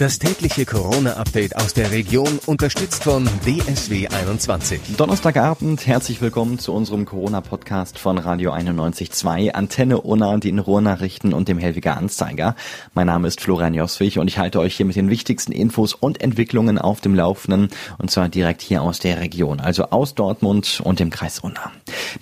[0.00, 4.96] Das tägliche Corona-Update aus der Region, unterstützt von DSW 21.
[4.96, 11.58] Donnerstagabend, herzlich willkommen zu unserem Corona-Podcast von Radio 91.2, Antenne Unna, den Ruhrnachrichten und dem
[11.58, 12.56] Helwiger Anzeiger.
[12.94, 16.22] Mein Name ist Florian Joswig und ich halte euch hier mit den wichtigsten Infos und
[16.22, 20.98] Entwicklungen auf dem Laufenden und zwar direkt hier aus der Region, also aus Dortmund und
[20.98, 21.72] dem Kreis Unna.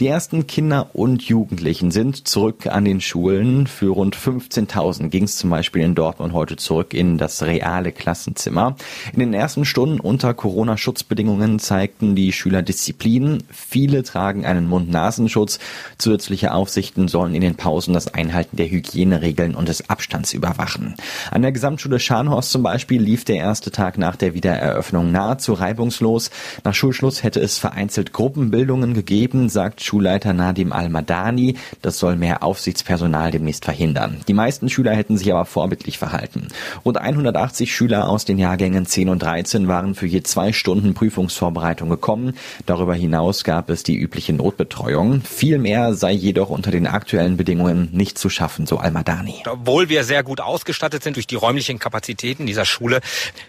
[0.01, 3.69] Die ersten Kinder und Jugendlichen sind zurück an den Schulen.
[3.69, 7.93] Für rund 15.000 ging es zum Beispiel in Dortmund heute zurück in das Real reale
[7.93, 8.77] Klassenzimmer.
[9.13, 13.43] In den ersten Stunden unter Corona-Schutzbedingungen zeigten die Schüler Disziplin.
[13.51, 15.59] Viele tragen einen Mund-Nasenschutz.
[15.99, 20.95] Zusätzliche Aufsichten sollen in den Pausen das Einhalten der Hygieneregeln und des Abstands überwachen.
[21.31, 26.31] An der Gesamtschule Scharnhorst zum Beispiel lief der erste Tag nach der Wiedereröffnung nahezu reibungslos.
[26.65, 31.57] Nach Schulschluss hätte es vereinzelt Gruppenbildungen gegeben, sagt Schulleiter Nadim Al-Madani.
[31.83, 34.21] Das soll mehr Aufsichtspersonal demnächst verhindern.
[34.27, 36.49] Die meisten Schüler hätten sich aber vorbildlich verhalten.
[36.85, 40.93] Rund 180 80 Schüler aus den Jahrgängen 10 und 13 waren für je zwei Stunden
[40.93, 42.37] Prüfungsvorbereitung gekommen.
[42.67, 45.23] Darüber hinaus gab es die übliche Notbetreuung.
[45.23, 49.45] Viel mehr sei jedoch unter den aktuellen Bedingungen nicht zu schaffen, so Almadani.
[49.51, 53.01] Obwohl wir sehr gut ausgestattet sind durch die räumlichen Kapazitäten dieser Schule,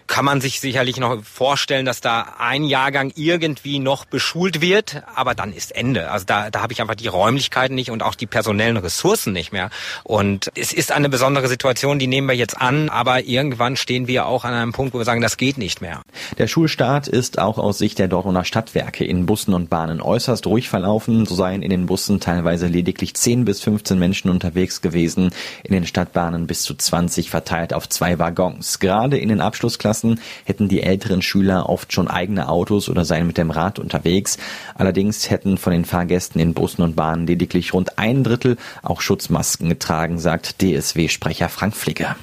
[0.06, 5.34] kann man sich sicherlich noch vorstellen, dass da ein Jahrgang irgendwie noch beschult wird, aber
[5.34, 6.10] dann ist Ende.
[6.10, 9.52] Also da, da habe ich einfach die Räumlichkeiten nicht und auch die personellen Ressourcen nicht
[9.52, 9.68] mehr.
[10.04, 14.06] Und es ist eine besondere Situation, die nehmen wir jetzt an, aber irgendwann stehen stehen
[14.06, 16.00] wir auch an einem Punkt, wo wir sagen, das geht nicht mehr.
[16.38, 20.68] Der Schulstart ist auch aus Sicht der Dortmunder Stadtwerke in Bussen und Bahnen äußerst ruhig
[20.68, 21.26] verlaufen.
[21.26, 25.30] So seien in den Bussen teilweise lediglich 10 bis 15 Menschen unterwegs gewesen,
[25.64, 28.78] in den Stadtbahnen bis zu 20 verteilt auf zwei Waggons.
[28.78, 33.38] Gerade in den Abschlussklassen hätten die älteren Schüler oft schon eigene Autos oder seien mit
[33.38, 34.38] dem Rad unterwegs.
[34.76, 39.68] Allerdings hätten von den Fahrgästen in Bussen und Bahnen lediglich rund ein Drittel auch Schutzmasken
[39.68, 42.14] getragen, sagt DSW-Sprecher Frank Flicke.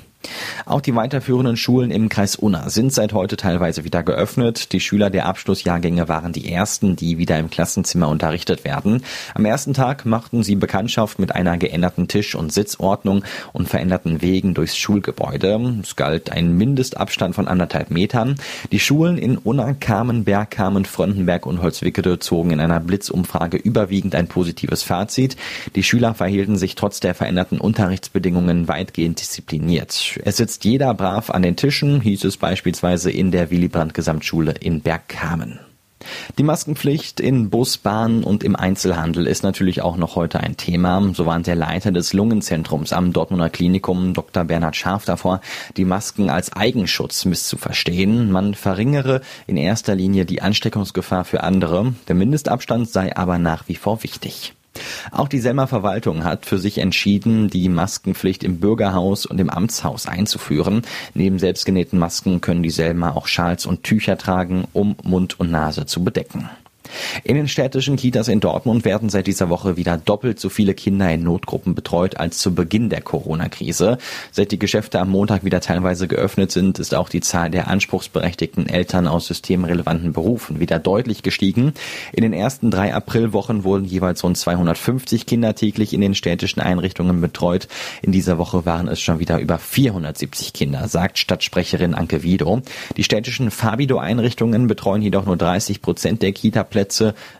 [0.66, 4.72] Auch die weiterführenden Schulen im Kreis Unna sind seit heute teilweise wieder geöffnet.
[4.74, 9.04] Die Schüler der Abschlussjahrgänge waren die ersten, die wieder im Klassenzimmer unterrichtet werden.
[9.34, 13.24] Am ersten Tag machten sie Bekanntschaft mit einer geänderten Tisch- und Sitzordnung
[13.54, 15.78] und veränderten Wegen durchs Schulgebäude.
[15.82, 18.36] Es galt ein Mindestabstand von anderthalb Metern.
[18.72, 24.28] Die Schulen in Unna, Kamenberg, Kamen, Fröndenberg und Holzwickede zogen in einer Blitzumfrage überwiegend ein
[24.28, 25.36] positives Fazit.
[25.76, 30.17] Die Schüler verhielten sich trotz der veränderten Unterrichtsbedingungen weitgehend diszipliniert.
[30.24, 34.52] Es sitzt jeder brav an den Tischen, hieß es beispielsweise in der Willy Brandt Gesamtschule
[34.52, 35.60] in Bergkamen.
[36.38, 41.12] Die Maskenpflicht in Bus, Bahn und im Einzelhandel ist natürlich auch noch heute ein Thema.
[41.14, 44.44] So warnt der Leiter des Lungenzentrums am Dortmunder Klinikum, Dr.
[44.44, 45.42] Bernhard Scharf, davor,
[45.76, 48.32] die Masken als Eigenschutz misszuverstehen.
[48.32, 51.94] Man verringere in erster Linie die Ansteckungsgefahr für andere.
[52.08, 54.54] Der Mindestabstand sei aber nach wie vor wichtig.
[55.12, 60.08] Auch die Selmer Verwaltung hat für sich entschieden, die Maskenpflicht im Bürgerhaus und im Amtshaus
[60.08, 60.82] einzuführen.
[61.14, 65.86] Neben selbstgenähten Masken können die Selmer auch Schals und Tücher tragen, um Mund und Nase
[65.86, 66.50] zu bedecken.
[67.24, 71.12] In den städtischen Kitas in Dortmund werden seit dieser Woche wieder doppelt so viele Kinder
[71.12, 73.98] in Notgruppen betreut als zu Beginn der Corona-Krise.
[74.32, 78.70] Seit die Geschäfte am Montag wieder teilweise geöffnet sind, ist auch die Zahl der anspruchsberechtigten
[78.70, 81.74] Eltern aus systemrelevanten Berufen wieder deutlich gestiegen.
[82.14, 87.20] In den ersten drei Aprilwochen wurden jeweils rund 250 Kinder täglich in den städtischen Einrichtungen
[87.22, 87.68] betreut.
[88.02, 92.62] In dieser Woche waren es schon wieder über 470 Kinder, sagt Stadtsprecherin Anke Wido.
[92.96, 96.77] Die städtischen Fabido-Einrichtungen betreuen jedoch nur 30 Prozent der Kita-Plätze Plätze.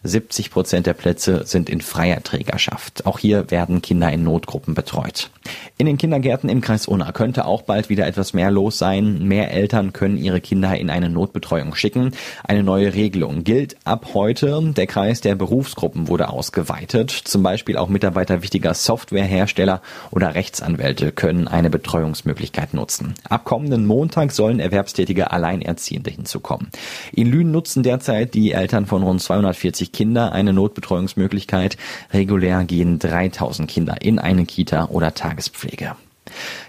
[0.04, 3.06] 70 Prozent der Plätze sind in freier Trägerschaft.
[3.06, 5.30] Auch hier werden Kinder in Notgruppen betreut.
[5.78, 9.24] In den Kindergärten im Kreis Unna könnte auch bald wieder etwas mehr los sein.
[9.24, 12.12] Mehr Eltern können ihre Kinder in eine Notbetreuung schicken.
[12.44, 14.74] Eine neue Regelung gilt ab heute.
[14.76, 17.12] Der Kreis der Berufsgruppen wurde ausgeweitet.
[17.12, 19.82] Zum Beispiel auch Mitarbeiter wichtiger Softwarehersteller
[20.12, 23.14] oder Rechtsanwälte können eine Betreuungsmöglichkeit nutzen.
[23.30, 26.70] Ab kommenden Montag sollen erwerbstätige Alleinerziehende hinzukommen.
[27.12, 31.78] In Lünen nutzen derzeit die Eltern von rund 240 Kinder eine Notbetreuungsmöglichkeit.
[32.14, 35.96] Regulär gehen 3000 Kinder in eine Kita oder Tagespflege.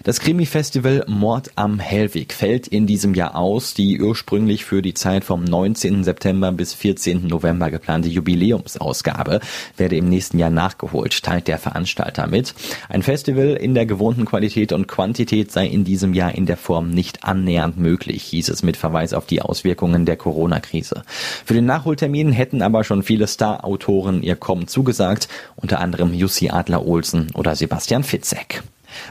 [0.03, 3.73] Das Krimi-Festival Mord am Hellwig fällt in diesem Jahr aus.
[3.73, 6.03] Die ursprünglich für die Zeit vom 19.
[6.03, 7.27] September bis 14.
[7.27, 9.39] November geplante Jubiläumsausgabe
[9.77, 12.53] werde im nächsten Jahr nachgeholt, teilt der Veranstalter mit.
[12.87, 16.89] Ein Festival in der gewohnten Qualität und Quantität sei in diesem Jahr in der Form
[16.89, 21.03] nicht annähernd möglich, hieß es mit Verweis auf die Auswirkungen der Corona-Krise.
[21.45, 27.31] Für den Nachholtermin hätten aber schon viele Star-Autoren ihr Kommen zugesagt, unter anderem Jussi Adler-Olsen
[27.35, 28.63] oder Sebastian Fitzek.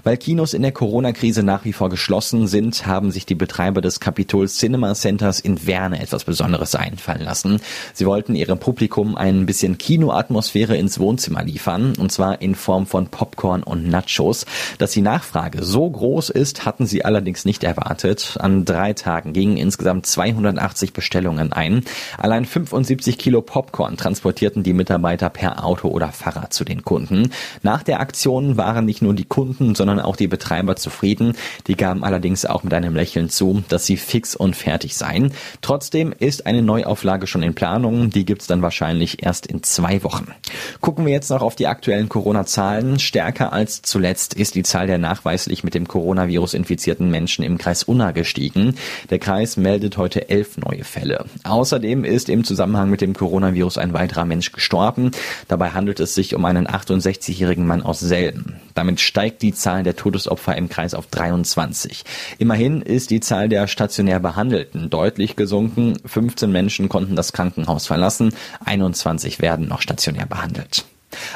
[0.05, 4.01] Weil Kinos in der Corona-Krise nach wie vor geschlossen sind, haben sich die Betreiber des
[4.01, 7.61] Capitol Cinema Centers in Werne etwas Besonderes einfallen lassen.
[7.95, 13.09] Sie wollten ihrem Publikum ein bisschen Kinoatmosphäre ins Wohnzimmer liefern, und zwar in Form von
[13.09, 14.47] Popcorn und Nachos.
[14.79, 18.37] Dass die Nachfrage so groß ist, hatten sie allerdings nicht erwartet.
[18.41, 21.85] An drei Tagen gingen insgesamt 280 Bestellungen ein.
[22.17, 27.31] Allein 75 Kilo Popcorn transportierten die Mitarbeiter per Auto oder Fahrrad zu den Kunden.
[27.63, 31.35] Nach der Aktion waren nicht nur die Kunden, sondern auch die Betreiber zufrieden.
[31.67, 35.33] Die gaben allerdings auch mit einem Lächeln zu, dass sie fix und fertig seien.
[35.63, 38.11] Trotzdem ist eine Neuauflage schon in Planung.
[38.11, 40.27] Die gibt's dann wahrscheinlich erst in zwei Wochen.
[40.83, 42.99] Gucken wir jetzt noch auf die aktuellen Corona-Zahlen.
[42.99, 47.85] Stärker als zuletzt ist die Zahl der nachweislich mit dem Coronavirus infizierten Menschen im Kreis
[47.85, 48.75] Unna gestiegen.
[49.09, 51.25] Der Kreis meldet heute elf neue Fälle.
[51.45, 55.13] Außerdem ist im Zusammenhang mit dem Coronavirus ein weiterer Mensch gestorben.
[55.47, 58.57] Dabei handelt es sich um einen 68-jährigen Mann aus Selden.
[58.75, 62.05] Damit steigt die Zahl der Todesopfer im Kreis auf 23.
[62.39, 65.99] Immerhin ist die Zahl der stationär Behandelten deutlich gesunken.
[66.05, 68.35] 15 Menschen konnten das Krankenhaus verlassen,
[68.65, 70.85] 21 werden noch stationär behandelt.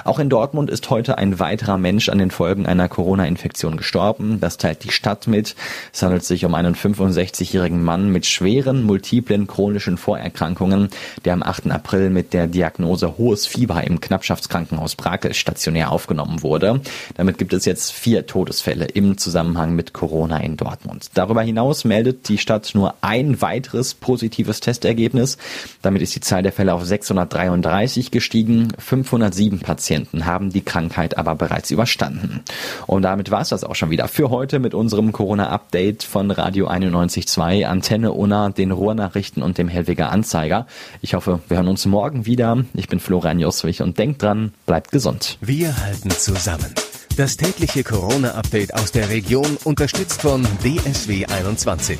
[0.05, 4.41] Auch in Dortmund ist heute ein weiterer Mensch an den Folgen einer Corona-Infektion gestorben.
[4.41, 5.55] Das teilt die Stadt mit.
[5.93, 10.89] Es handelt sich um einen 65-jährigen Mann mit schweren, multiplen chronischen Vorerkrankungen,
[11.25, 11.71] der am 8.
[11.71, 16.81] April mit der Diagnose hohes Fieber im Knappschaftskrankenhaus Brakel stationär aufgenommen wurde.
[17.17, 21.11] Damit gibt es jetzt vier Todesfälle im Zusammenhang mit Corona in Dortmund.
[21.15, 25.39] Darüber hinaus meldet die Stadt nur ein weiteres positives Testergebnis.
[25.81, 28.73] Damit ist die Zahl der Fälle auf 633 gestiegen.
[28.79, 32.41] 507 Patienten haben die Krankheit aber bereits überstanden.
[32.87, 36.69] Und damit war es das auch schon wieder für heute mit unserem Corona-Update von Radio
[36.69, 40.67] 91.2, Antenne Unna, den Ruhrnachrichten und dem Hellwiger Anzeiger.
[41.01, 42.65] Ich hoffe, wir hören uns morgen wieder.
[42.75, 45.39] Ich bin Florian Joswig und denkt dran, bleibt gesund.
[45.41, 46.75] Wir halten zusammen.
[47.17, 51.99] Das tägliche Corona-Update aus der Region unterstützt von DSW 21.